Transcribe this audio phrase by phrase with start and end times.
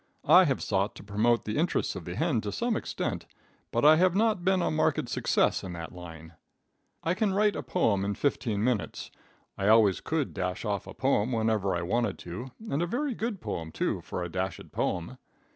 [0.25, 3.27] I have sought to promote the interests of the hen to some extent,
[3.71, 6.33] but I have not been a marked success in that line.
[7.03, 9.11] I can write a poem in fifteen minutes.
[9.59, 13.41] I always could dash off a poem whenever I wanted to, and a very good
[13.41, 15.19] poem, too, for a dashed poem.